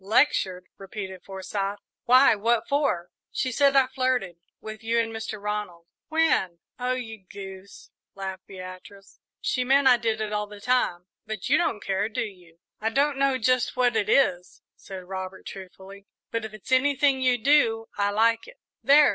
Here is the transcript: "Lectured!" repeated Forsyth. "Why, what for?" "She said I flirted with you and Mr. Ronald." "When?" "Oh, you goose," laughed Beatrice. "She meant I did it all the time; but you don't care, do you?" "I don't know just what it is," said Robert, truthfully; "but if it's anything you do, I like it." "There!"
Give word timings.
"Lectured!" 0.03 0.65
repeated 0.79 1.23
Forsyth. 1.23 1.77
"Why, 2.05 2.33
what 2.33 2.67
for?" 2.67 3.11
"She 3.31 3.51
said 3.51 3.75
I 3.75 3.85
flirted 3.85 4.37
with 4.59 4.83
you 4.83 4.99
and 4.99 5.13
Mr. 5.13 5.39
Ronald." 5.39 5.85
"When?" 6.07 6.57
"Oh, 6.79 6.93
you 6.93 7.23
goose," 7.29 7.91
laughed 8.15 8.47
Beatrice. 8.47 9.19
"She 9.41 9.63
meant 9.63 9.87
I 9.87 9.97
did 9.97 10.19
it 10.19 10.33
all 10.33 10.47
the 10.47 10.59
time; 10.59 11.05
but 11.27 11.49
you 11.49 11.57
don't 11.59 11.81
care, 11.85 12.09
do 12.09 12.23
you?" 12.25 12.57
"I 12.79 12.89
don't 12.89 13.19
know 13.19 13.37
just 13.37 13.77
what 13.77 13.95
it 13.95 14.09
is," 14.09 14.63
said 14.75 15.03
Robert, 15.03 15.45
truthfully; 15.45 16.07
"but 16.31 16.45
if 16.45 16.51
it's 16.55 16.71
anything 16.71 17.21
you 17.21 17.37
do, 17.37 17.85
I 17.95 18.09
like 18.09 18.47
it." 18.47 18.57
"There!" 18.83 19.09